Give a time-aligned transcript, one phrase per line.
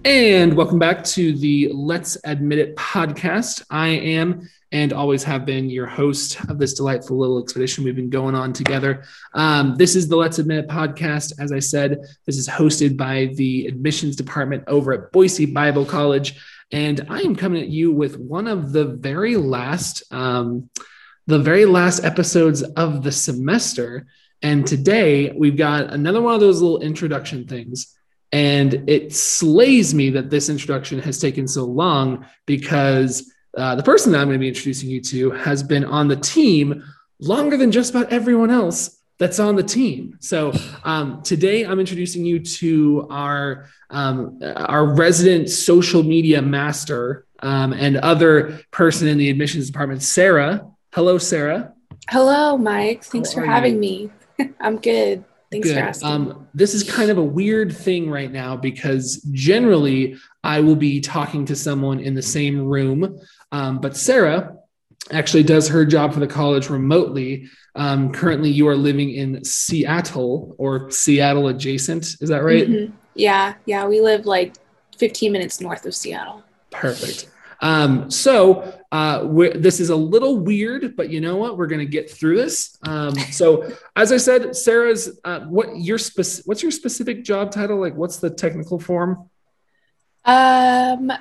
[0.05, 3.63] And welcome back to the Let's Admit It podcast.
[3.69, 8.09] I am and always have been your host of this delightful little expedition we've been
[8.09, 9.03] going on together.
[9.35, 11.39] Um, this is the Let's Admit It podcast.
[11.39, 16.41] As I said, this is hosted by the admissions department over at Boise Bible College.
[16.71, 20.71] And I am coming at you with one of the very last, um,
[21.27, 24.07] the very last episodes of the semester.
[24.41, 27.95] And today we've got another one of those little introduction things.
[28.31, 34.11] And it slays me that this introduction has taken so long because uh, the person
[34.11, 36.83] that I'm going to be introducing you to has been on the team
[37.19, 40.17] longer than just about everyone else that's on the team.
[40.19, 47.73] So um, today I'm introducing you to our um, our resident social media master um,
[47.73, 50.67] and other person in the admissions department, Sarah.
[50.93, 51.73] Hello, Sarah.
[52.09, 53.03] Hello, Mike.
[53.03, 54.11] Thanks How for having you?
[54.39, 54.53] me.
[54.59, 55.23] I'm good.
[55.53, 55.75] Thanks Good.
[55.75, 56.09] for asking.
[56.09, 60.99] Um, this is kind of a weird thing right now because generally I will be
[60.99, 63.19] talking to someone in the same room,
[63.51, 64.57] um, but Sarah
[65.11, 67.49] actually does her job for the college remotely.
[67.75, 72.17] Um, currently, you are living in Seattle or Seattle adjacent.
[72.19, 72.67] Is that right?
[72.67, 72.95] Mm-hmm.
[73.13, 73.85] Yeah, yeah.
[73.85, 74.55] We live like
[74.97, 76.43] 15 minutes north of Seattle.
[76.71, 77.29] Perfect.
[77.61, 81.57] Um, so uh, this is a little weird, but you know what?
[81.57, 82.77] We're going to get through this.
[82.83, 87.79] Um, so, as I said, Sarah's uh, what your spec- what's your specific job title?
[87.79, 89.29] Like, what's the technical form?
[90.25, 91.11] Um,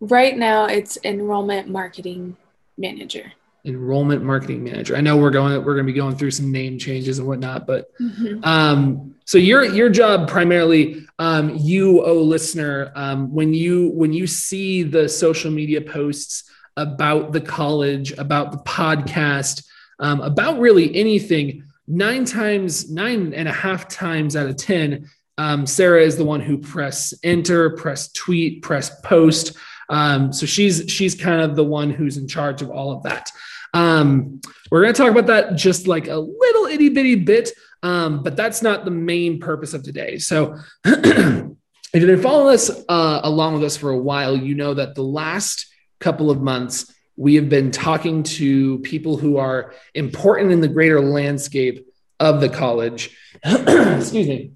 [0.00, 2.36] right now it's enrollment marketing
[2.78, 3.32] manager
[3.64, 4.96] enrollment marketing manager.
[4.96, 7.66] I know we're going we're going to be going through some name changes and whatnot,
[7.66, 8.42] but mm-hmm.
[8.44, 14.26] um, so your your job primarily, um, you, oh listener, um, when you when you
[14.26, 19.64] see the social media posts about the college, about the podcast,
[19.98, 25.08] um, about really anything, nine times nine and a half times out of ten.
[25.38, 29.56] Um, Sarah is the one who press enter, press tweet, press post.
[29.90, 33.30] Um, so she's she's kind of the one who's in charge of all of that.
[33.74, 34.40] Um,
[34.70, 37.50] we're going to talk about that just like a little itty bitty bit,
[37.82, 40.18] um, but that's not the main purpose of today.
[40.18, 41.54] So, if
[41.92, 45.02] you've been following us uh, along with us for a while, you know that the
[45.02, 45.66] last
[45.98, 51.00] couple of months we have been talking to people who are important in the greater
[51.00, 51.86] landscape
[52.18, 53.16] of the college.
[53.44, 54.52] Excuse me.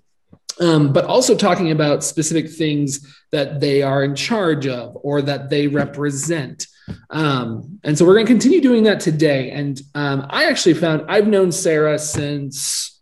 [0.60, 5.50] Um, but also talking about specific things that they are in charge of or that
[5.50, 6.68] they represent.
[7.10, 9.50] Um, and so we're going to continue doing that today.
[9.50, 13.00] And um, I actually found I've known Sarah since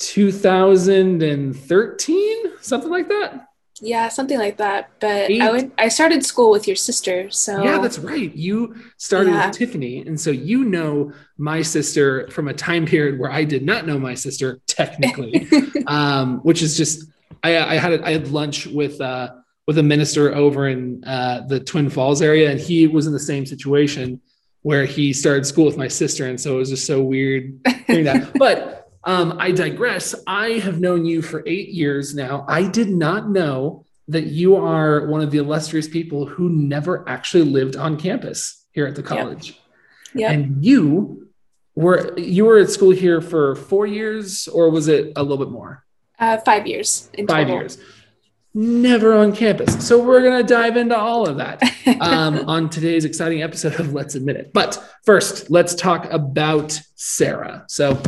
[0.00, 3.46] 2013, something like that.
[3.80, 4.90] Yeah, something like that.
[5.00, 5.40] But Eight.
[5.40, 5.72] I went.
[5.78, 8.34] I started school with your sister, so yeah, that's right.
[8.34, 9.46] You started yeah.
[9.46, 13.64] with Tiffany, and so you know my sister from a time period where I did
[13.64, 15.48] not know my sister technically,
[15.86, 17.10] um, which is just
[17.42, 19.30] I, I had a, I had lunch with uh,
[19.66, 23.20] with a minister over in uh, the Twin Falls area, and he was in the
[23.20, 24.20] same situation
[24.62, 28.04] where he started school with my sister, and so it was just so weird hearing
[28.04, 28.32] that.
[28.38, 30.14] But um, I digress.
[30.26, 32.44] I have known you for eight years now.
[32.48, 37.44] I did not know that you are one of the illustrious people who never actually
[37.44, 39.58] lived on campus here at the college.
[40.14, 40.30] Yeah.
[40.30, 40.32] Yep.
[40.32, 41.28] And you
[41.74, 45.52] were you were at school here for four years, or was it a little bit
[45.52, 45.84] more?
[46.18, 47.08] Uh, five years.
[47.16, 47.56] five total.
[47.56, 47.78] years
[48.54, 49.86] never on campus.
[49.86, 51.62] So we're going to dive into all of that
[52.00, 54.52] um, on today's exciting episode of Let's Admit It.
[54.52, 57.64] But first, let's talk about Sarah.
[57.68, 58.02] So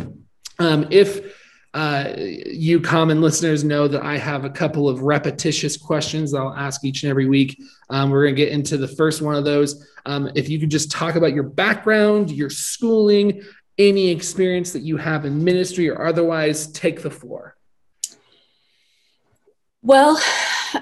[0.63, 1.37] um, if
[1.75, 6.85] uh, you common listeners know that I have a couple of repetitious questions I'll ask
[6.85, 7.61] each and every week.
[7.89, 9.87] Um, we're going to get into the first one of those.
[10.05, 13.43] Um, if you could just talk about your background, your schooling,
[13.79, 17.57] any experience that you have in ministry or otherwise, take the floor.
[19.81, 20.21] Well,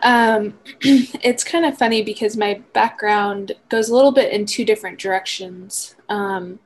[0.03, 4.99] um, it's kind of funny because my background goes a little bit in two different
[4.99, 5.95] directions.
[6.09, 6.59] Um,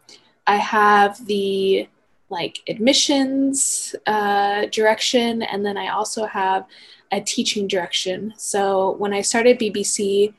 [0.46, 1.88] I have the
[2.30, 6.66] like admissions uh, direction, and then I also have
[7.12, 8.34] a teaching direction.
[8.36, 10.34] So when I started BBC,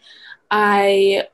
[0.51, 1.27] I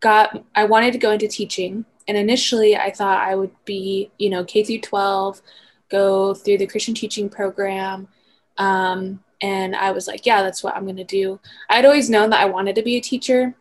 [0.00, 4.30] got I wanted to go into teaching, and initially I thought I would be you
[4.30, 5.42] know K through 12,
[5.90, 8.08] go through the Christian teaching program.
[8.58, 11.40] Um, and I was like, yeah, that's what I'm going to do.
[11.70, 13.54] I'd always known that I wanted to be a teacher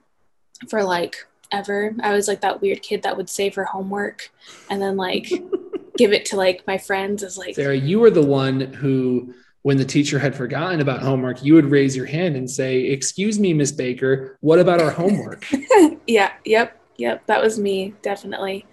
[0.67, 1.95] for like ever.
[2.01, 4.31] I was like that weird kid that would save her homework
[4.69, 5.31] and then like
[5.99, 9.75] give it to like my friends as like Sarah, you were the one who when
[9.75, 13.53] the teacher had forgotten about homework, you would raise your hand and say, "Excuse me,
[13.53, 15.45] Miss Baker, what about our homework?"
[16.07, 18.65] yeah, yep, yep, that was me, definitely.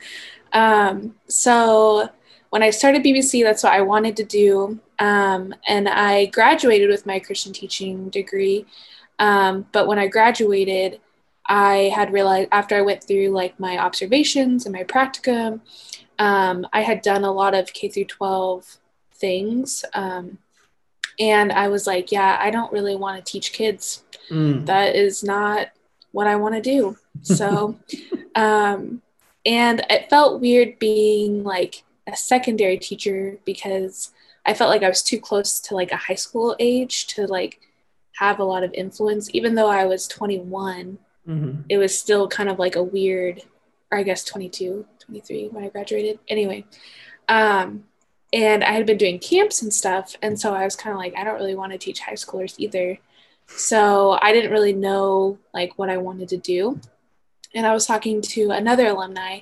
[0.53, 2.09] Um, so
[2.51, 4.81] when I started BBC, that's what I wanted to do.
[5.01, 8.65] Um, and I graduated with my Christian teaching degree.
[9.19, 11.01] Um, but when I graduated,
[11.47, 15.61] I had realized after I went through like my observations and my practicum,
[16.19, 18.79] um, I had done a lot of K through 12
[19.13, 19.85] things.
[19.95, 20.39] Um,
[21.19, 24.05] and I was like, yeah, I don't really want to teach kids.
[24.31, 24.67] Mm.
[24.67, 25.69] That is not
[26.13, 26.97] what I want to do.
[27.23, 27.77] So,
[28.35, 29.03] um,
[29.45, 34.13] and it felt weird being like a secondary teacher because
[34.45, 37.61] I felt like I was too close to like a high school age to like
[38.19, 39.29] have a lot of influence.
[39.35, 41.61] Even though I was 21, mm-hmm.
[41.69, 43.43] it was still kind of like a weird,
[43.91, 46.19] or I guess 22, 23 when I graduated.
[46.29, 46.65] Anyway,
[47.29, 47.85] um,
[48.33, 50.17] and I had been doing camps and stuff.
[50.23, 52.55] And so I was kind of like, I don't really want to teach high schoolers
[52.59, 52.99] either.
[53.47, 56.81] So I didn't really know like what I wanted to do.
[57.55, 59.41] And I was talking to another alumni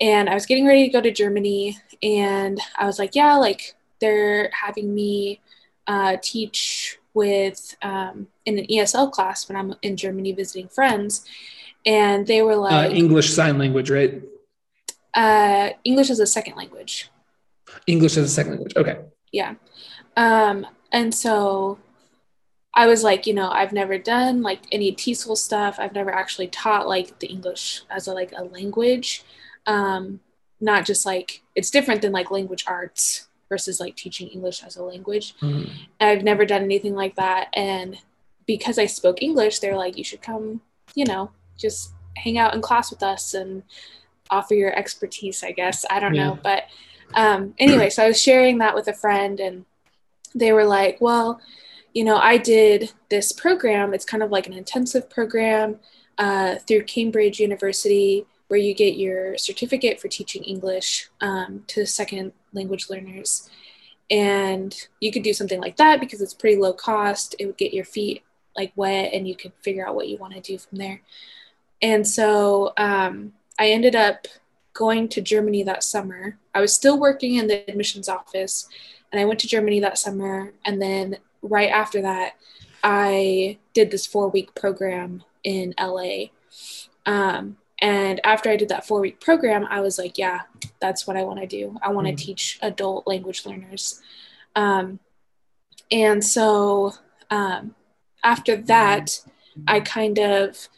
[0.00, 1.78] and I was getting ready to go to Germany.
[2.02, 5.40] And I was like, yeah, like they're having me
[5.86, 11.24] uh, teach with um, in an ESL class when I'm in Germany visiting friends,
[11.84, 14.22] and they were uh, like uh, English sign language, right?
[15.14, 17.10] Uh, English as a second language.
[17.86, 18.76] English as a second language.
[18.76, 18.98] Okay.
[19.32, 19.54] Yeah,
[20.16, 21.78] um, and so
[22.74, 25.76] I was like, you know, I've never done like any TESOL stuff.
[25.78, 29.24] I've never actually taught like the English as a like a language.
[29.66, 30.20] Um,
[30.60, 34.82] not just like it's different than like language arts versus like teaching English as a
[34.82, 35.34] language.
[35.40, 35.70] Mm.
[36.00, 37.48] I've never done anything like that.
[37.52, 37.98] And
[38.46, 40.62] because I spoke English, they're like, you should come,
[40.94, 43.62] you know, just hang out in class with us and
[44.32, 45.84] offer your expertise, I guess.
[45.88, 46.30] I don't yeah.
[46.30, 46.38] know.
[46.42, 46.64] But
[47.14, 49.64] um, anyway, so I was sharing that with a friend and
[50.34, 51.40] they were like, well,
[51.92, 53.92] you know, I did this program.
[53.92, 55.78] It's kind of like an intensive program
[56.18, 62.32] uh, through Cambridge University where you get your certificate for teaching English um, to second
[62.52, 63.48] language learners.
[64.10, 67.34] And you could do something like that because it's pretty low cost.
[67.38, 68.22] It would get your feet
[68.56, 71.00] like wet and you could figure out what you want to do from there.
[71.80, 74.26] And so um, I ended up
[74.74, 76.38] going to Germany that summer.
[76.54, 78.68] I was still working in the admissions office
[79.10, 80.52] and I went to Germany that summer.
[80.64, 82.34] And then right after that,
[82.82, 86.26] I did this four week program in LA.
[87.06, 90.42] Um, and after I did that four week program, I was like, yeah,
[90.80, 91.76] that's what I want to do.
[91.82, 92.16] I want to mm.
[92.16, 94.00] teach adult language learners.
[94.54, 95.00] Um,
[95.90, 96.94] and so
[97.30, 97.74] um,
[98.24, 99.20] after that,
[99.66, 100.68] I kind of,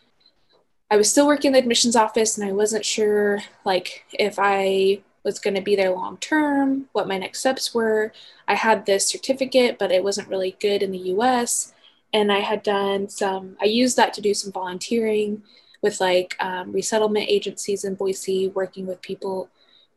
[0.91, 5.03] I was still working in the admissions office and I wasn't sure like if I
[5.25, 8.13] was going to be there long term, what my next steps were.
[8.47, 11.73] I had this certificate, but it wasn't really good in the US.
[12.13, 15.43] And I had done some, I used that to do some volunteering
[15.83, 19.49] with like um, resettlement agencies in Boise, working with people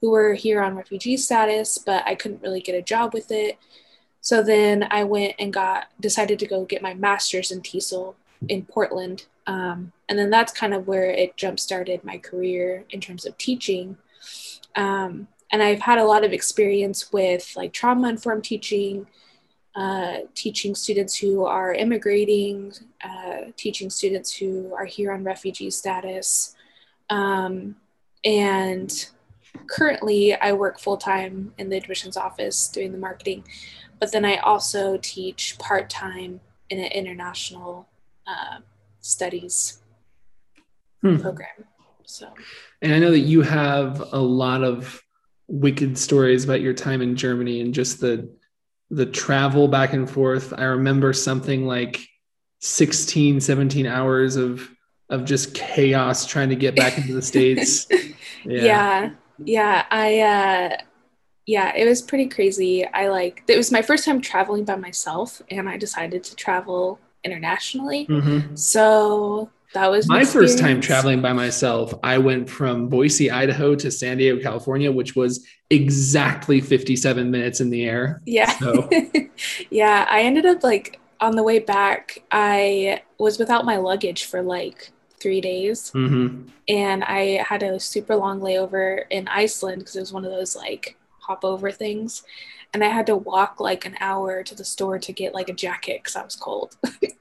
[0.01, 3.57] who were here on refugee status, but I couldn't really get a job with it.
[4.22, 8.16] So then I went and got decided to go get my master's in TESOL
[8.48, 9.25] in Portland.
[9.48, 13.38] Um, and then that's kind of where it jump started my career in terms of
[13.38, 13.98] teaching.
[14.76, 19.08] Um, and I've had a lot of experience with like trauma informed teaching,
[19.75, 26.56] uh, teaching students who are immigrating, uh, teaching students who are here on refugee status.
[27.10, 27.77] Um,
[28.25, 29.10] and
[29.70, 33.46] currently, I work full time in the admissions office doing the marketing,
[34.00, 37.88] but then I also teach part time in an international
[38.25, 38.60] uh,
[39.01, 39.80] studies
[41.01, 41.18] hmm.
[41.18, 41.66] program.
[42.06, 42.27] So,
[42.82, 45.01] and I know that you have a lot of
[45.48, 48.30] wicked stories about your time in Germany and just the
[48.89, 50.54] the travel back and forth.
[50.58, 52.00] I remember something like
[52.60, 54.70] 16, 17 hours of
[55.10, 57.88] of just chaos trying to get back into the states.
[58.46, 58.63] Yeah.
[58.63, 59.10] yeah.
[59.44, 60.77] Yeah, I uh
[61.46, 62.86] yeah, it was pretty crazy.
[62.86, 67.00] I like it was my first time traveling by myself and I decided to travel
[67.24, 68.05] internationally.
[68.07, 68.55] Mm-hmm.
[68.55, 71.93] So that was my first time traveling by myself.
[72.03, 77.69] I went from Boise, Idaho to San Diego, California, which was exactly 57 minutes in
[77.69, 78.21] the air.
[78.25, 78.51] Yeah.
[78.57, 78.89] So.
[79.69, 80.05] yeah.
[80.09, 84.91] I ended up like on the way back, I was without my luggage for like
[85.19, 85.91] three days.
[85.91, 86.47] Mm-hmm.
[86.67, 90.55] And I had a super long layover in Iceland because it was one of those
[90.55, 92.24] like hop over things.
[92.74, 95.53] And I had to walk like an hour to the store to get like a
[95.53, 96.75] jacket because I was cold.
[97.01, 97.13] it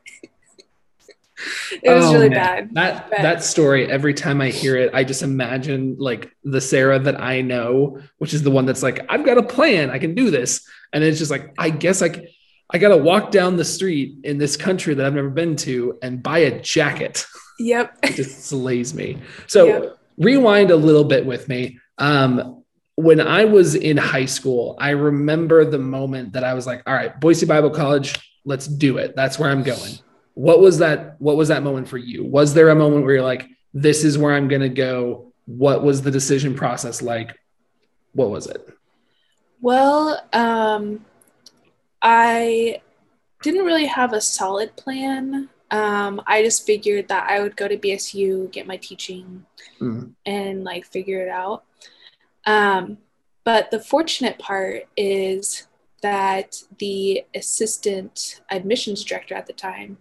[1.84, 2.38] was Oh, really man.
[2.38, 2.74] bad.
[2.74, 6.98] That but- that story, every time I hear it, I just imagine like the Sarah
[6.98, 10.14] that I know, which is the one that's like, I've got a plan, I can
[10.14, 10.66] do this.
[10.92, 14.94] And it's just like, I guess i gotta walk down the street in this country
[14.94, 17.24] that I've never been to and buy a jacket.
[17.60, 17.98] Yep.
[18.02, 19.18] It just slays me.
[19.46, 19.98] So Yep.
[20.18, 21.78] rewind a little bit with me.
[21.98, 22.64] Um,
[22.96, 26.94] when I was in high school, I remember the moment that I was like, all
[26.94, 29.14] right, Boise Bible College, let's do it.
[29.14, 29.92] That's where I'm going.
[30.34, 31.20] What was that?
[31.20, 32.24] What was that moment for you?
[32.24, 35.32] Was there a moment where you're like, this is where I'm gonna go?
[35.46, 37.38] What was the decision process like?
[38.12, 38.66] What was it?
[39.60, 41.04] Well, um,
[42.02, 42.80] I
[43.42, 45.48] didn't really have a solid plan.
[45.70, 49.44] Um, I just figured that I would go to BSU, get my teaching,
[49.80, 50.12] Mm.
[50.24, 51.64] and like figure it out.
[52.46, 52.98] Um,
[53.44, 55.66] but the fortunate part is
[56.02, 59.98] that the assistant admissions director at the time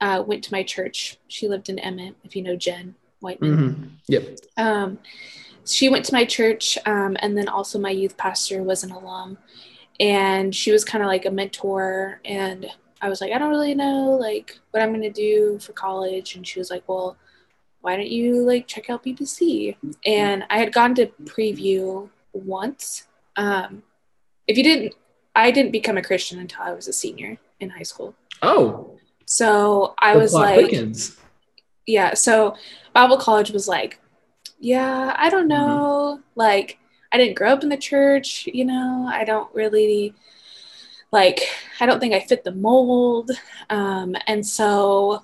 [0.00, 1.16] uh, went to my church.
[1.28, 3.58] She lived in Emmett, if you know Jen Whiteman.
[3.58, 3.90] Mhm.
[4.08, 4.38] Yep.
[4.56, 4.98] Um,
[5.64, 9.38] she went to my church, um, and then also my youth pastor was an alum,
[10.00, 12.20] and she was kind of like a mentor.
[12.24, 12.66] And
[13.00, 16.46] I was like, I don't really know like what I'm gonna do for college, and
[16.46, 17.16] she was like, Well,
[17.82, 19.76] why don't you like check out BBC?
[20.06, 23.06] And I had gone to preview once.
[23.36, 23.82] Um,
[24.48, 24.94] if you didn't,
[25.36, 28.14] I didn't become a Christian until I was a senior in high school.
[28.42, 31.16] Oh, So I the was like, thickens.
[31.86, 32.54] yeah so
[32.92, 33.98] bible college was like
[34.60, 36.78] yeah i don't know like
[37.12, 40.14] i didn't grow up in the church you know i don't really
[41.10, 41.40] like
[41.80, 43.30] i don't think i fit the mold
[43.70, 45.22] um, and so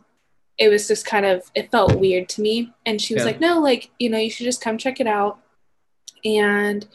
[0.58, 3.26] it was just kind of it felt weird to me and she was Yeah.
[3.28, 5.38] like no like you know you should just come check it out
[6.24, 6.86] and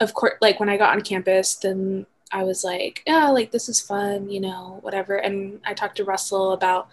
[0.00, 3.68] of course like when i got on campus then i was like yeah like this
[3.68, 6.88] is fun you know whatever and i talked to russell about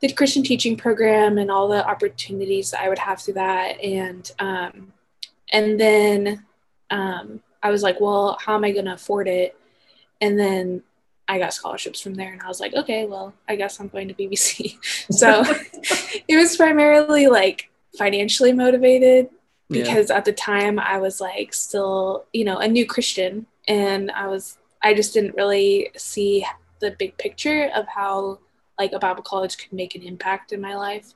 [0.00, 3.78] the Christian teaching program and all the opportunities that I would have through that.
[3.82, 4.94] And um,
[5.52, 6.42] and then
[6.90, 9.58] um, I was like, well, how am I going to afford it?
[10.22, 10.82] And then
[11.30, 14.08] I got scholarships from there, and I was like, okay, well, I guess I'm going
[14.08, 14.76] to BBC.
[15.12, 15.44] so
[16.28, 19.28] it was primarily like financially motivated
[19.68, 19.82] Yeah.
[19.84, 24.26] because at the time I was like still, you know, a new Christian and I
[24.26, 26.44] was I just didn't really see
[26.80, 28.38] the big picture of how
[28.78, 31.14] like a Bible college could make an impact in my life.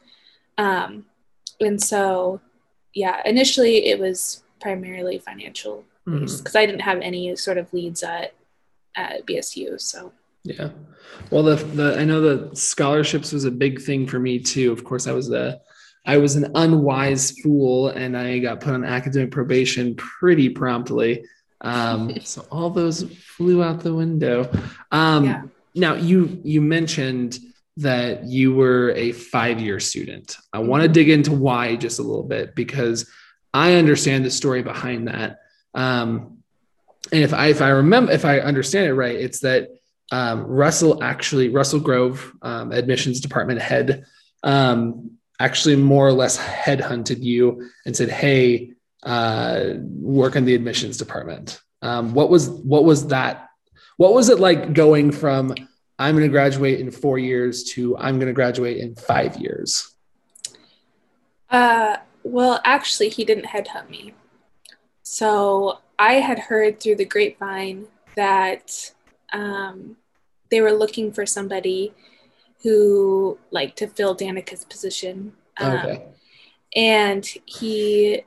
[0.59, 1.06] Um
[1.61, 2.40] and so
[2.94, 8.35] yeah, initially it was primarily financial because I didn't have any sort of leads at
[8.96, 9.80] at BSU.
[9.80, 10.12] So
[10.44, 10.70] Yeah.
[11.30, 14.72] Well, the the I know the scholarships was a big thing for me too.
[14.72, 15.60] Of course, I was a
[16.06, 21.24] I was an unwise fool, and I got put on academic probation pretty promptly.
[21.60, 23.04] Um, so all those
[23.36, 24.50] flew out the window.
[24.92, 25.42] Um, Yeah.
[25.74, 27.38] Now you you mentioned
[27.78, 30.36] that you were a five year student.
[30.52, 33.10] I want to dig into why just a little bit because
[33.52, 35.40] I understand the story behind that.
[35.74, 36.34] Um,
[37.12, 39.68] and if I if I remember if I understand it right, it's that
[40.12, 44.04] um, Russell actually Russell Grove, um, admissions department head,
[44.42, 50.99] um, actually more or less headhunted you and said, "Hey, uh, work in the admissions
[50.99, 53.49] department." Um, what was what was that?
[53.96, 55.54] What was it like going from
[55.99, 59.94] I'm going to graduate in four years to I'm going to graduate in five years?
[61.50, 64.14] Uh, well, actually, he didn't headhunt me.
[65.02, 67.86] So I had heard through the grapevine
[68.16, 68.92] that
[69.32, 69.96] um,
[70.50, 71.92] they were looking for somebody
[72.62, 75.34] who, like, to fill Danica's position.
[75.58, 76.02] Um, Okay.
[76.74, 78.22] and he,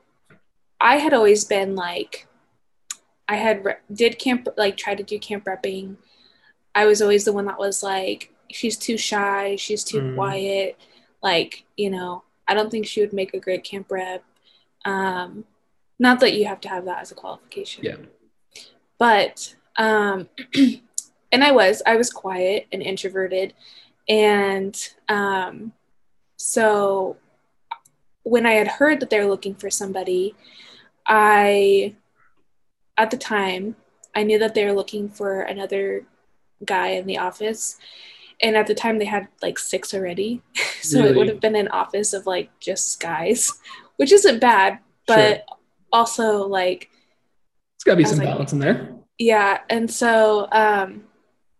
[0.80, 2.26] I had always been like,
[3.28, 5.96] I had re- did camp like try to do camp repping.
[6.74, 10.14] I was always the one that was like, she's too shy, she's too Mm.
[10.14, 10.78] quiet.
[11.22, 14.24] Like, you know, I don't think she would make a great camp rep.
[14.86, 15.44] Um,
[15.98, 17.84] not that you have to have that as a qualification.
[17.84, 17.96] Yeah.
[18.98, 20.28] But um,
[21.32, 23.54] and I was I was quiet and introverted,
[24.08, 24.76] and
[25.08, 25.72] um,
[26.36, 27.16] so
[28.22, 30.34] when I had heard that they were looking for somebody,
[31.06, 31.94] I
[32.96, 33.76] at the time
[34.14, 36.04] I knew that they were looking for another
[36.64, 37.78] guy in the office.
[38.40, 40.42] And at the time they had like six already.
[40.82, 43.52] so it would have been an office of like just guys,
[43.96, 45.44] which isn't bad, but
[45.92, 46.90] also like
[47.76, 48.94] It's got to be some like- balance in there.
[49.18, 51.04] yeah and so um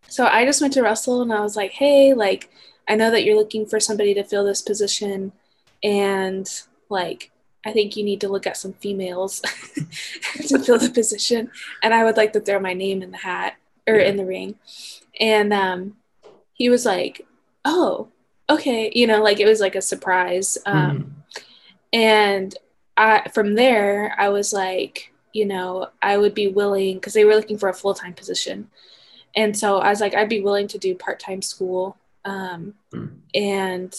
[0.09, 2.51] so i just went to russell and i was like hey like
[2.89, 5.33] i know that you're looking for somebody to fill this position
[5.83, 7.31] and like
[7.67, 9.41] i think you need to look at some females
[10.47, 11.51] to fill the position
[11.83, 13.57] and i would like to throw my name in the hat
[13.87, 14.07] or Yeah.
[14.09, 14.55] in the ring
[15.21, 15.97] and um
[16.55, 17.27] he was like
[17.65, 18.09] oh
[18.51, 20.57] okay, you know, like it was like a surprise.
[20.65, 21.43] Um, mm.
[21.93, 22.55] And
[22.99, 27.37] I, from there, I was like, you know, I would be willing because they were
[27.37, 28.69] looking for a full time position.
[29.37, 33.11] And so I was like, I'd be willing to do part time school um, mm.
[33.35, 33.95] and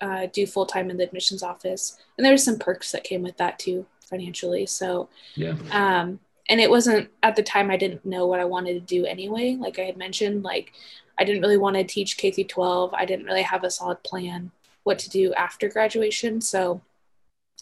[0.00, 1.96] uh, do full time in the admissions office.
[2.18, 4.66] And there were some perks that came with that too, financially.
[4.66, 5.54] So, yeah.
[5.70, 6.18] Um,
[6.50, 9.56] and it wasn't at the time I didn't know what I wanted to do anyway.
[9.58, 10.72] Like I had mentioned, like
[11.18, 12.92] I didn't really want to teach K through 12.
[12.92, 14.50] I didn't really have a solid plan
[14.82, 16.40] what to do after graduation.
[16.40, 16.82] So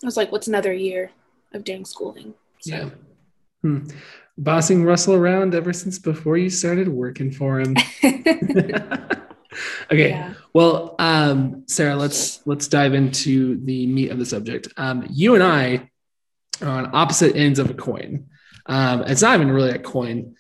[0.03, 1.11] I was like, what's another year
[1.53, 2.35] of doing schooling?
[2.61, 2.75] So.
[2.75, 2.91] Yeah.
[3.63, 3.87] Hmm.
[4.39, 7.77] Bossing Russell around ever since before you started working for him.
[8.05, 8.75] okay.
[9.91, 10.35] Yeah.
[10.55, 14.69] Well, um, Sarah, let's let's dive into the meat of the subject.
[14.77, 15.91] Um, you and I
[16.63, 18.29] are on opposite ends of a coin.
[18.67, 20.37] Um, it's not even really a coin.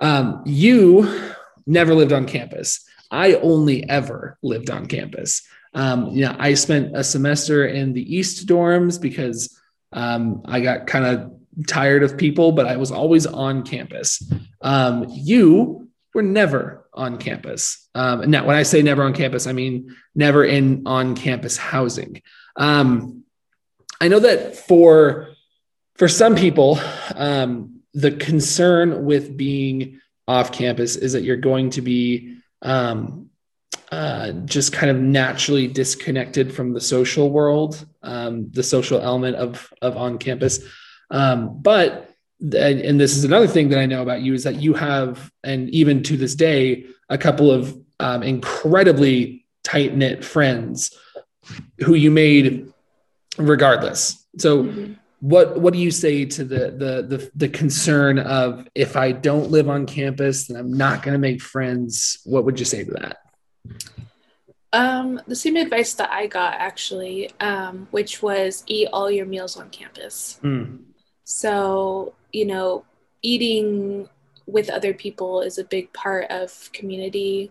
[0.00, 1.32] Um, you
[1.66, 2.84] never lived on campus.
[3.10, 5.42] I only ever lived on campus.
[5.72, 9.56] Um, you know, I spent a semester in the East dorms because
[9.92, 11.32] um, I got kind of
[11.66, 14.22] tired of people, but I was always on campus.
[14.60, 17.88] Um, you were never on campus.
[17.94, 22.22] Um, now, when I say never on campus, I mean never in on campus housing.
[22.56, 23.24] Um,
[24.00, 25.28] I know that for
[25.96, 26.80] for some people,
[27.14, 33.29] um, the concern with being off campus is that you're going to be um,
[33.90, 39.72] uh, just kind of naturally disconnected from the social world, um, the social element of
[39.82, 40.60] of on campus.
[41.10, 42.06] Um, but
[42.40, 45.68] and this is another thing that I know about you is that you have, and
[45.70, 50.96] even to this day, a couple of um, incredibly tight knit friends
[51.80, 52.72] who you made
[53.38, 54.26] regardless.
[54.38, 54.64] So.
[54.64, 59.12] Mm-hmm what what do you say to the the the, the concern of if I
[59.12, 62.20] don't live on campus, then I'm not going to make friends?
[62.24, 63.18] What would you say to that?
[64.72, 69.56] Um, the same advice that I got actually, um, which was eat all your meals
[69.56, 70.38] on campus.
[70.42, 70.82] Mm.
[71.24, 72.84] So you know,
[73.22, 74.08] eating
[74.46, 77.50] with other people is a big part of community,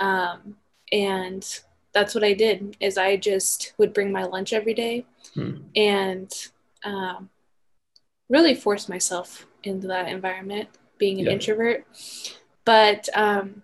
[0.00, 0.56] um,
[0.92, 1.46] and
[1.92, 2.76] that's what I did.
[2.80, 5.62] Is I just would bring my lunch every day, mm.
[5.74, 6.30] and
[6.84, 7.30] um,
[8.28, 11.32] really force myself into that environment, being an yeah.
[11.32, 11.86] introvert.
[12.66, 13.62] But um,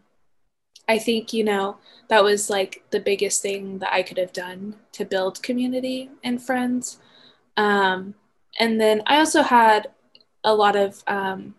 [0.88, 4.76] I think, you know, that was like the biggest thing that I could have done
[4.92, 6.98] to build community and friends.
[7.56, 8.14] Um,
[8.58, 9.88] and then I also had
[10.44, 11.54] a lot of, um,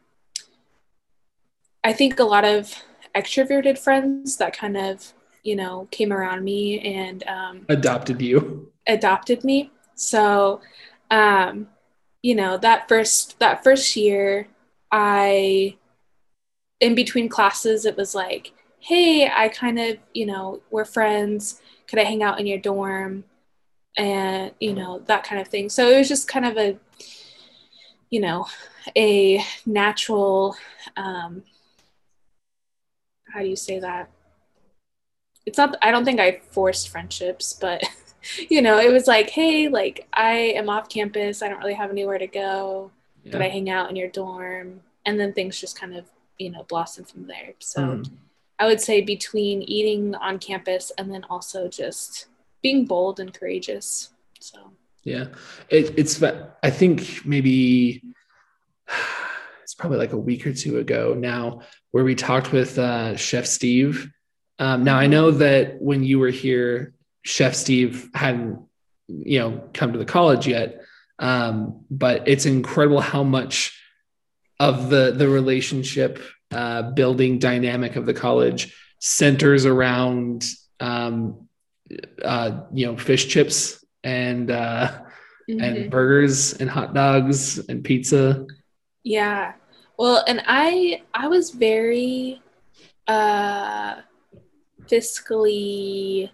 [1.84, 2.74] I think, a lot of
[3.16, 5.14] extroverted friends that kind of,
[5.44, 8.72] you know, came around me and um, adopted you.
[8.88, 9.72] Adopted me.
[9.96, 10.62] So
[11.12, 11.68] um,
[12.22, 14.48] you know that first that first year
[14.92, 15.76] i
[16.80, 22.00] in between classes it was like hey i kind of you know we're friends could
[22.00, 23.24] i hang out in your dorm
[23.98, 26.78] and you know that kind of thing so it was just kind of a
[28.10, 28.46] you know
[28.96, 30.56] a natural
[30.96, 31.44] um
[33.34, 34.10] how do you say that
[35.46, 37.84] it's not i don't think i forced friendships but
[38.50, 41.42] you know, it was like, hey, like I am off campus.
[41.42, 42.92] I don't really have anywhere to go.
[43.24, 43.34] Yeah.
[43.34, 44.82] But I hang out in your dorm?
[45.06, 46.06] And then things just kind of,
[46.38, 47.54] you know, blossom from there.
[47.60, 48.10] So mm.
[48.60, 52.28] I would say between eating on campus and then also just
[52.64, 54.10] being bold and courageous.
[54.40, 54.72] So
[55.04, 55.28] yeah,
[55.70, 58.04] it, it's, I think maybe
[59.64, 63.46] it's probably like a week or two ago now where we talked with uh, Chef
[63.46, 64.12] Steve.
[64.60, 65.12] Um, now I mm-hmm.
[65.12, 66.94] know that when you were here
[67.24, 68.62] Chef Steve hadn't,
[69.08, 70.82] you know, come to the college yet.
[71.20, 73.80] Um, but it's incredible how much
[74.60, 76.20] of the the relationship
[76.52, 80.46] uh, building dynamic of the college centers around
[80.80, 81.48] um,
[82.24, 85.02] uh, you know fish chips and uh,
[85.50, 85.62] mm-hmm.
[85.62, 88.46] and burgers and hot dogs and pizza.
[89.04, 89.54] Yeah,
[89.98, 92.42] well, and I I was very
[93.08, 93.96] uh,
[94.86, 96.30] fiscally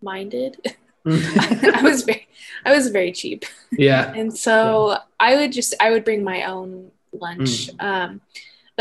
[0.00, 0.56] minded.
[1.06, 2.28] I was very
[2.64, 3.44] I was very cheap.
[3.72, 4.12] Yeah.
[4.14, 4.98] and so yeah.
[5.18, 7.68] I would just I would bring my own lunch.
[7.68, 7.82] Mm.
[7.82, 8.20] Um,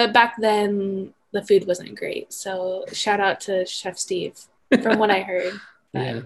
[0.02, 2.34] but back then the food wasn't great.
[2.34, 4.34] So shout out to Chef Steve
[4.82, 5.54] from what I heard.
[5.94, 6.22] yeah.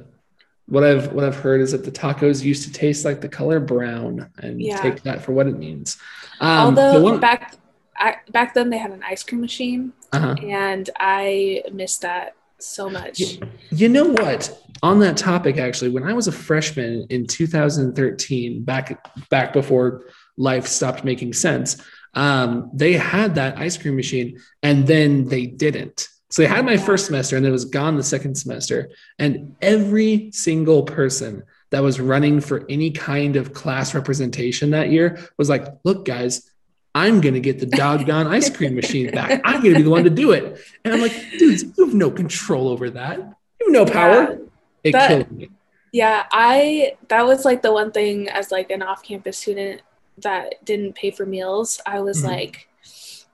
[0.67, 3.59] What I've what I've heard is that the tacos used to taste like the color
[3.59, 4.81] brown, and yeah.
[4.81, 5.97] take that for what it means.
[6.39, 7.55] Um, Although one, back
[7.97, 10.35] I, back then they had an ice cream machine, uh-huh.
[10.41, 13.19] and I missed that so much.
[13.19, 14.59] You, you, know what?
[14.81, 20.65] On that topic, actually, when I was a freshman in 2013, back back before life
[20.65, 21.77] stopped making sense,
[22.15, 26.07] um, they had that ice cream machine, and then they didn't.
[26.35, 28.89] So they had my first semester and it was gone the second semester.
[29.19, 35.17] And every single person that was running for any kind of class representation that year
[35.37, 36.51] was like, look, guys,
[36.93, 39.41] I'm going to get the doggone ice cream machine back.
[39.45, 40.59] I'm going to be the one to do it.
[40.83, 43.17] And I'm like, dudes, you have no control over that.
[43.17, 44.33] You have no power.
[44.33, 44.37] Yeah,
[44.83, 45.49] it that, killed me.
[45.93, 49.81] Yeah, I, that was like the one thing as like an off campus student
[50.17, 51.81] that didn't pay for meals.
[51.85, 52.27] I was mm-hmm.
[52.27, 52.67] like,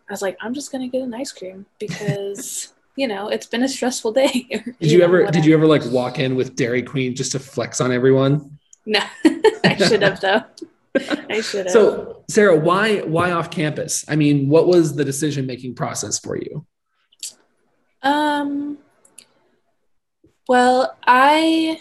[0.10, 3.46] I was like, I'm just going to get an ice cream because you know, it's
[3.46, 4.48] been a stressful day.
[4.50, 7.40] did you, you ever did you ever like walk in with Dairy Queen just to
[7.40, 8.60] flex on everyone?
[8.86, 9.00] No.
[9.64, 10.44] I should have though.
[11.30, 11.72] I should have.
[11.72, 14.06] So Sarah, why why off campus?
[14.08, 16.66] I mean, what was the decision making process for you?
[18.04, 18.78] Um
[20.48, 21.80] well, I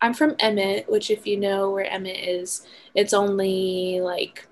[0.00, 4.46] I'm from Emmett, which if you know where Emmett is, it's only like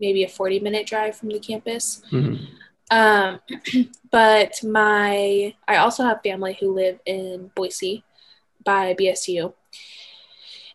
[0.00, 2.02] maybe a 40 minute drive from the campus.
[2.10, 2.44] Mm-hmm.
[2.90, 3.40] Um,
[4.10, 8.04] but my I also have family who live in Boise
[8.64, 9.52] by BSU,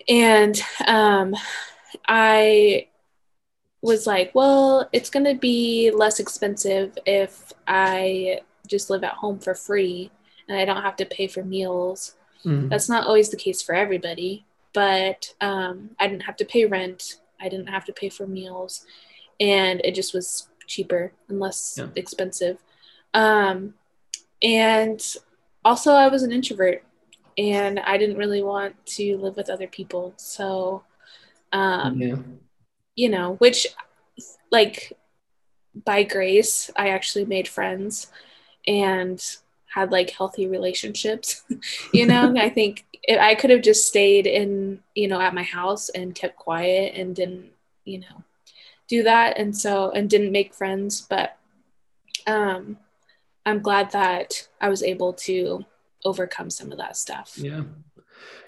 [0.07, 1.35] and um,
[2.07, 2.87] I
[3.81, 9.39] was like, well, it's going to be less expensive if I just live at home
[9.39, 10.09] for free
[10.47, 12.15] and I don't have to pay for meals.
[12.45, 12.69] Mm-hmm.
[12.69, 17.17] That's not always the case for everybody, but um, I didn't have to pay rent.
[17.39, 18.85] I didn't have to pay for meals.
[19.39, 21.87] And it just was cheaper and less yeah.
[21.95, 22.57] expensive.
[23.13, 23.75] Um,
[24.41, 25.01] and
[25.63, 26.83] also, I was an introvert
[27.37, 30.13] and I didn't really want to live with other people.
[30.17, 30.83] So,
[31.51, 32.15] um, yeah.
[32.95, 33.67] you know, which,
[34.51, 34.93] like,
[35.85, 38.11] by grace, I actually made friends
[38.67, 39.23] and
[39.73, 41.43] had like healthy relationships.
[41.93, 45.89] you know, I think I could have just stayed in, you know, at my house
[45.89, 47.51] and kept quiet and didn't,
[47.85, 48.23] you know,
[48.87, 51.37] do that and so and didn't make friends but
[52.27, 52.77] um
[53.45, 55.65] i'm glad that i was able to
[56.05, 57.63] overcome some of that stuff yeah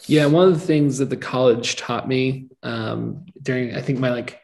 [0.07, 4.11] yeah one of the things that the college taught me um during i think my
[4.11, 4.39] like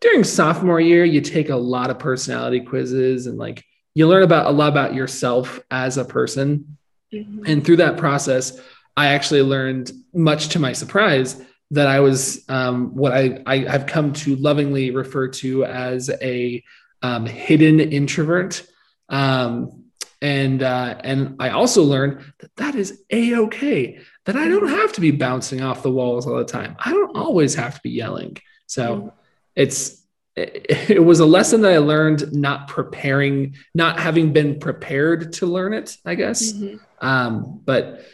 [0.00, 4.46] during sophomore year you take a lot of personality quizzes and like you learn about
[4.46, 6.76] a lot about yourself as a person
[7.12, 7.44] mm-hmm.
[7.46, 8.60] and through that process
[8.96, 11.40] i actually learned much to my surprise
[11.72, 16.62] that I was um, what I, I have come to lovingly refer to as a
[17.00, 18.64] um, hidden introvert.
[19.08, 19.84] Um,
[20.20, 23.98] and uh, and I also learned that that is a okay.
[24.26, 26.76] That I don't have to be bouncing off the walls all the time.
[26.78, 28.36] I don't always have to be yelling.
[28.66, 29.08] So mm-hmm.
[29.56, 30.01] it's
[30.36, 35.74] it, was a lesson that I learned not preparing, not having been prepared to learn
[35.74, 35.96] it.
[36.04, 36.52] I guess.
[36.52, 36.76] Mm-hmm.
[37.06, 38.04] Um, but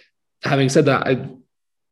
[0.43, 1.29] having said that, I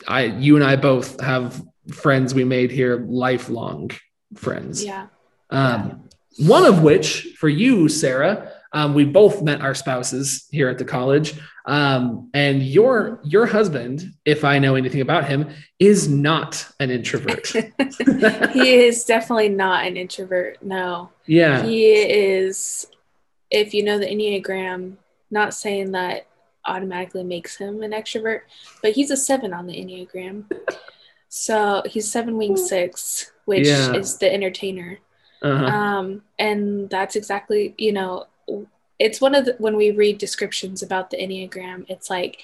[0.06, 1.62] I you and I both have
[1.92, 3.90] friends we made here, lifelong
[4.34, 4.84] friends.
[4.84, 5.06] Yeah.
[5.50, 6.48] Um, yeah.
[6.48, 10.84] One of which, for you, Sarah, um, we both met our spouses here at the
[10.84, 11.34] college.
[11.66, 15.48] Um, and your your husband, if I know anything about him,
[15.78, 17.46] is not an introvert.
[18.52, 20.62] he is definitely not an introvert.
[20.62, 21.10] No.
[21.26, 21.64] Yeah.
[21.64, 22.86] He is.
[23.50, 24.96] If you know the Enneagram,
[25.30, 26.26] not saying that
[26.64, 28.40] automatically makes him an extrovert,
[28.82, 30.44] but he's a seven on the Enneagram.
[31.28, 33.94] So he's seven wing six, which yeah.
[33.94, 34.98] is the entertainer.
[35.42, 35.64] Uh-huh.
[35.64, 38.26] Um, and that's exactly, you know,
[38.98, 42.40] it's one of the, when we read descriptions about the Enneagram, it's like,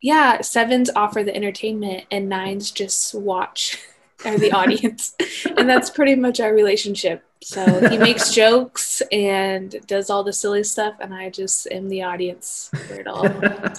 [0.00, 3.78] yeah, sevens offer the entertainment and nines just watch
[4.24, 5.14] or the audience.
[5.56, 7.22] and that's pretty much our relationship.
[7.42, 12.02] So he makes jokes and does all the silly stuff, and I just am the
[12.02, 13.28] audience for it all.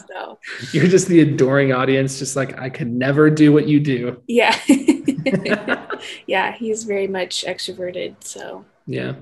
[0.07, 0.39] So
[0.71, 4.21] you're just the adoring audience, just like I could never do what you do.
[4.27, 4.57] Yeah.
[6.27, 8.23] yeah, he's very much extroverted.
[8.23, 9.13] So yeah.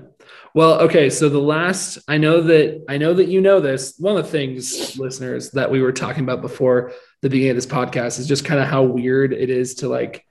[0.54, 1.10] Well, okay.
[1.10, 3.94] So the last, I know that I know that you know this.
[3.98, 7.66] One of the things, listeners, that we were talking about before the beginning of this
[7.66, 10.24] podcast is just kind of how weird it is to like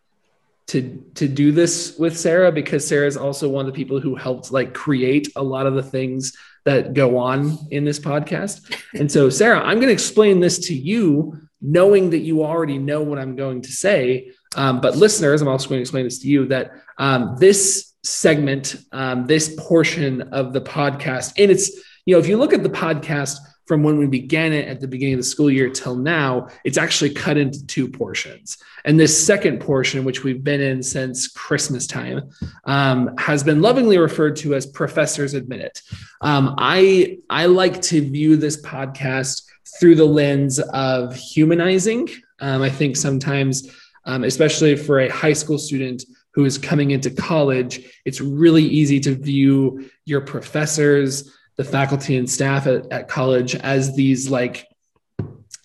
[0.67, 4.15] to to do this with Sarah because Sarah is also one of the people who
[4.15, 8.75] helped like create a lot of the things that go on in this podcast.
[8.95, 13.03] And so Sarah, I'm going to explain this to you knowing that you already know
[13.03, 14.31] what I'm going to say.
[14.55, 18.75] Um, but listeners, I'm also going to explain this to you that um, this segment,
[18.91, 21.71] um, this portion of the podcast, and it's
[22.05, 24.87] you know if you look at the podcast from when we began it at the
[24.87, 28.57] beginning of the school year till now, it's actually cut into two portions.
[28.83, 32.29] And this second portion, which we've been in since Christmas time,
[32.65, 35.81] um, has been lovingly referred to as Professors Admit It.
[36.21, 39.41] Um, I, I like to view this podcast
[39.79, 42.07] through the lens of humanizing.
[42.39, 43.67] Um, I think sometimes,
[44.05, 46.03] um, especially for a high school student
[46.35, 52.29] who is coming into college, it's really easy to view your professors the faculty and
[52.29, 54.67] staff at, at college as these like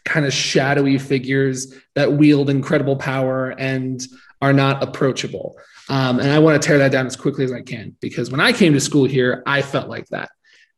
[0.05, 4.07] kind of shadowy figures that wield incredible power and
[4.41, 5.57] are not approachable.
[5.89, 8.41] Um, and I want to tear that down as quickly as I can because when
[8.41, 10.31] I came to school here, I felt like that.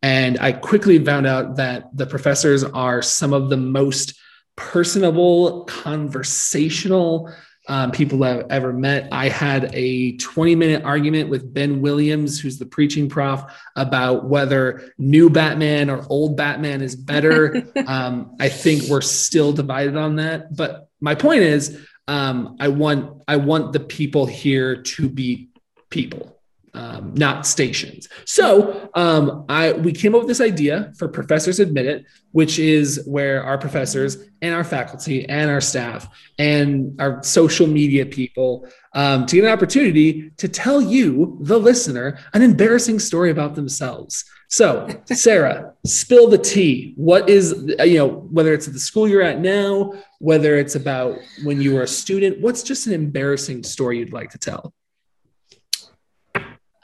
[0.03, 4.19] And I quickly found out that the professors are some of the most
[4.57, 7.33] personable, conversational
[7.69, 9.09] um, people I've ever met.
[9.13, 13.45] I had a 20 minute argument with Ben Williams, who's the preaching prof,
[13.77, 17.65] about whether new Batman or old Batman is better.
[17.87, 20.55] um, I think we're still divided on that.
[20.57, 25.51] But my point is, um, I want I want the people here to be
[25.89, 26.32] people
[26.75, 28.09] um, not stations.
[28.25, 33.03] So um, I we came up with this idea for Professors Admit It, which is
[33.07, 36.09] where our professors and our faculty and our staff
[36.39, 42.19] and our social media people um, to get an opportunity to tell you, the listener,
[42.35, 44.25] an embarrassing story about themselves.
[44.49, 46.93] So, Sarah, spill the tea.
[46.97, 51.61] What is, you know, whether it's the school you're at now, whether it's about when
[51.61, 54.75] you were a student, what's just an embarrassing story you'd like to tell?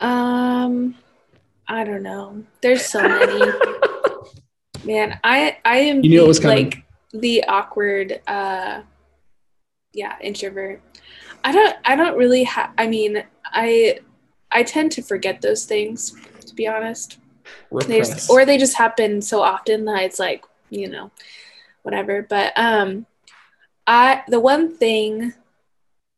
[0.01, 0.95] Um,
[1.67, 2.45] I don't know.
[2.63, 3.53] There's so many.
[4.85, 8.83] Man, I I am you knew it was like the awkward uh
[9.93, 10.81] yeah, introvert.
[11.45, 14.01] I don't I don't really have I mean, I
[14.53, 16.15] I tend to forget those things
[16.47, 17.19] to be honest.
[17.87, 21.11] Just, or they just happen so often that it's like, you know,
[21.83, 22.23] whatever.
[22.23, 23.07] But um
[23.87, 25.35] I the one thing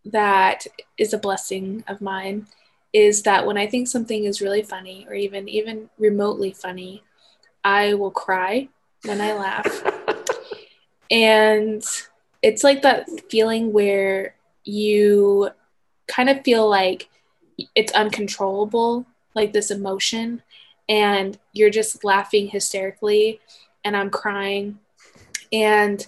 [0.05, 0.67] that
[0.99, 2.47] is a blessing of mine
[2.93, 7.03] is that when I think something is really funny or even even remotely funny,
[7.65, 8.69] I will cry
[9.05, 9.83] when I laugh.
[11.11, 11.83] and
[12.43, 15.51] it's like that feeling where you
[16.09, 17.09] kind of feel like
[17.75, 20.43] it's uncontrollable, like this emotion,
[20.89, 23.41] and you're just laughing hysterically,
[23.85, 24.79] and I'm crying.
[25.53, 26.05] And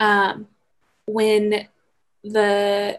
[0.00, 0.48] um,
[1.06, 1.68] when
[2.24, 2.98] the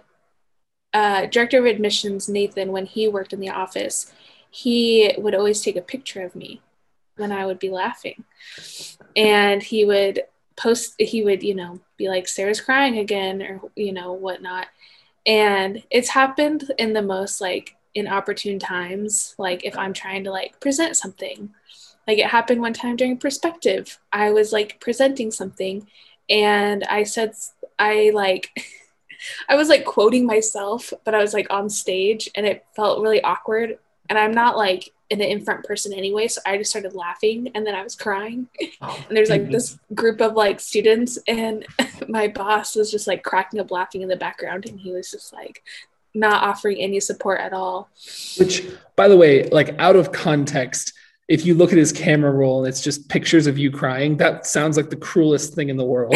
[0.93, 4.13] uh, director of admissions, Nathan, when he worked in the office,
[4.49, 6.62] he would always take a picture of me
[7.15, 8.23] when I would be laughing.
[9.15, 10.23] And he would
[10.56, 14.67] post, he would, you know, be like, Sarah's crying again, or, you know, whatnot.
[15.25, 20.60] And it's happened in the most like inopportune times, like if I'm trying to like
[20.60, 21.53] present something.
[22.08, 23.99] Like it happened one time during perspective.
[24.12, 25.88] I was like presenting something
[26.29, 27.34] and I said,
[27.79, 28.49] I like,
[29.50, 33.22] I was like quoting myself, but I was like on stage and it felt really
[33.22, 33.78] awkward.
[34.10, 37.66] And I'm not like an in front person anyway, so I just started laughing and
[37.66, 38.48] then I was crying.
[38.82, 41.66] Oh, and there's like this group of like students, and
[42.08, 45.32] my boss was just like cracking up laughing in the background, and he was just
[45.34, 45.64] like
[46.14, 47.90] not offering any support at all.
[48.38, 48.64] Which,
[48.96, 50.94] by the way, like out of context,
[51.28, 54.46] if you look at his camera roll and it's just pictures of you crying, that
[54.46, 56.16] sounds like the cruelest thing in the world.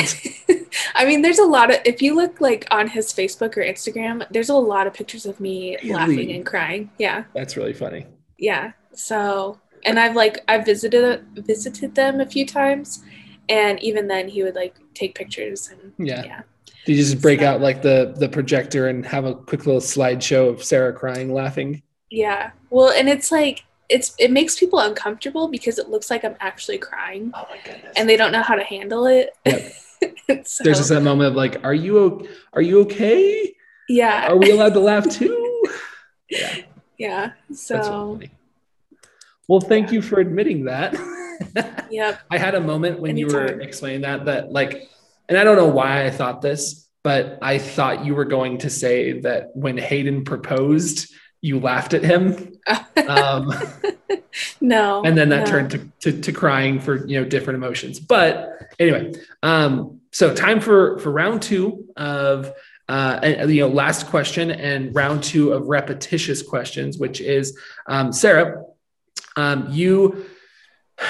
[0.95, 4.27] I mean, there's a lot of if you look like on his Facebook or Instagram,
[4.31, 5.93] there's a lot of pictures of me really?
[5.93, 6.91] laughing and crying.
[6.97, 7.23] Yeah.
[7.33, 8.05] That's really funny.
[8.37, 8.73] Yeah.
[8.93, 13.03] So, and I've like I've visited visited them a few times
[13.49, 16.23] and even then he would like take pictures and yeah.
[16.25, 16.41] yeah.
[16.85, 19.81] Did you just break so, out like the the projector and have a quick little
[19.81, 21.81] slideshow of Sarah crying, laughing?
[22.09, 22.51] Yeah.
[22.69, 26.77] Well, and it's like it's it makes people uncomfortable because it looks like I'm actually
[26.77, 27.31] crying.
[27.33, 27.93] Oh my goodness.
[27.95, 29.35] And they don't know how to handle it.
[29.45, 29.73] Yep.
[30.47, 33.55] so, There's just that moment of like, are you are you okay?
[33.89, 34.27] Yeah.
[34.27, 35.63] Are we allowed to laugh too?
[36.29, 36.57] yeah.
[36.97, 37.31] Yeah.
[37.53, 38.19] So
[39.47, 39.93] well, thank yeah.
[39.93, 40.95] you for admitting that.
[41.91, 42.19] yep.
[42.29, 43.29] I had a moment when Anytime.
[43.29, 44.89] you were explaining that that like
[45.29, 48.69] and I don't know why I thought this, but I thought you were going to
[48.69, 52.53] say that when Hayden proposed, you laughed at him.
[53.07, 53.53] Um,
[54.59, 55.01] no.
[55.03, 55.51] And then that no.
[55.51, 58.01] turned to, to, to, crying for, you know, different emotions.
[58.01, 62.51] But anyway, um, so time for, for round two of,
[62.89, 68.11] uh, and, you know, last question and round two of repetitious questions, which is, um,
[68.11, 68.65] Sarah,
[69.37, 70.25] um, you,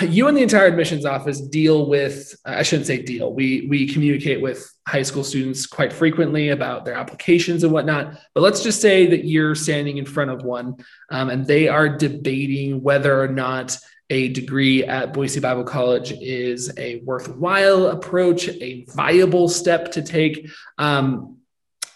[0.02, 3.34] you and the entire admissions office deal with i shouldn't say deal.
[3.34, 8.20] We we communicate with high school students quite frequently about their applications and whatnot.
[8.34, 10.78] But let's just say that you're standing in front of one
[11.10, 13.78] um, and they are debating whether or not
[14.10, 20.50] a degree at boise bible college is a worthwhile approach a viable step to take.
[20.78, 21.38] Um,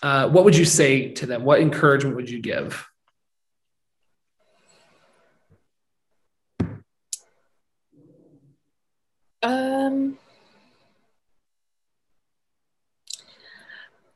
[0.04, 1.43] uh, what would you say to them?
[1.43, 2.90] What encouragement would you give
[9.43, 10.17] Um,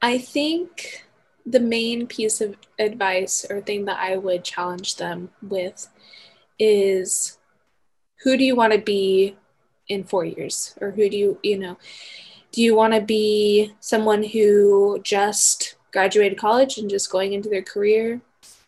[0.01, 1.05] I think
[1.45, 5.87] the main piece of advice or thing that I would challenge them with
[6.59, 7.37] is
[8.23, 9.35] who do you want to be
[9.87, 10.75] in four years?
[10.81, 11.77] Or who do you, you know,
[12.51, 17.63] do you want to be someone who just graduated college and just going into their
[17.63, 18.21] career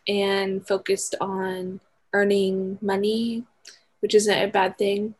[0.06, 1.80] and focused on
[2.12, 3.44] earning money,
[4.00, 5.14] which isn't a bad thing?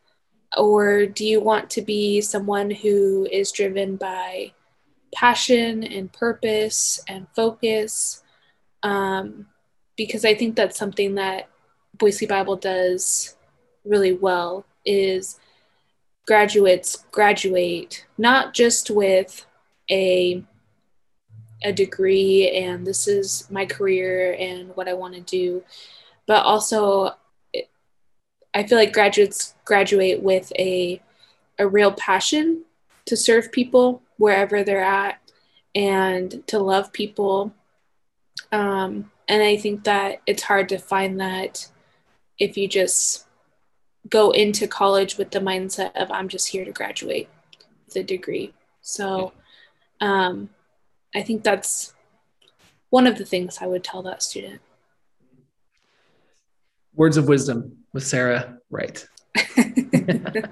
[0.57, 4.53] Or do you want to be someone who is driven by
[5.13, 8.23] passion and purpose and focus?
[8.83, 9.47] Um,
[9.95, 11.49] because I think that's something that
[11.97, 13.35] Boise Bible does
[13.85, 15.39] really well is
[16.25, 19.45] graduates graduate not just with
[19.89, 20.43] a
[21.63, 25.63] a degree and this is my career and what I want to do
[26.27, 27.15] but also
[28.53, 31.01] I feel like graduates graduate with a
[31.57, 32.63] a real passion
[33.05, 35.19] to serve people wherever they're at
[35.75, 37.53] and to love people
[38.51, 41.67] um, and I think that it's hard to find that
[42.39, 43.27] if you just
[44.09, 47.29] go into college with the mindset of I'm just here to graduate
[47.85, 48.53] with a degree.
[48.81, 49.33] So
[50.01, 50.49] um,
[51.13, 51.93] I think that's
[52.89, 54.61] one of the things I would tell that student.
[56.95, 59.05] Words of wisdom with Sarah Wright.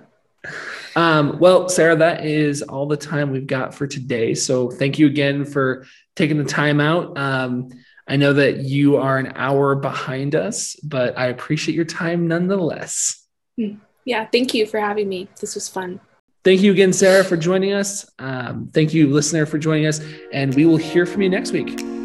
[0.95, 4.33] um, well, Sarah, that is all the time we've got for today.
[4.33, 7.17] So thank you again for taking the time out.
[7.17, 7.69] Um,
[8.07, 13.25] I know that you are an hour behind us, but I appreciate your time nonetheless.
[13.57, 13.75] Hmm.
[14.05, 15.27] Yeah, thank you for having me.
[15.41, 15.99] This was fun.
[16.45, 18.09] Thank you again, Sarah, for joining us.
[18.19, 19.99] Um, thank you, listener, for joining us.
[20.31, 21.96] And we will hear from you next week.